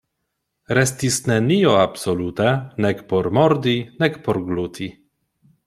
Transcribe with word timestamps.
Restis 0.77 1.19
nenio 1.31 1.75
absolute, 1.81 2.49
nek 2.87 3.05
por 3.13 3.31
mordi, 3.41 3.77
nek 4.05 4.19
por 4.25 4.41
gluti. 4.49 4.89